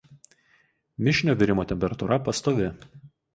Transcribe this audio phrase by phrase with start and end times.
[1.07, 2.73] Mišinio virimo temperatūra pastovi.